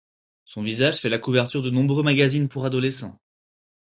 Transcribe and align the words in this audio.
Son 0.45 0.63
visage 0.63 0.97
fait 0.97 1.09
la 1.11 1.19
couverture 1.19 1.61
de 1.61 1.69
nombreux 1.69 2.01
magazines 2.01 2.49
pour 2.49 2.65
adolescents. 2.65 3.21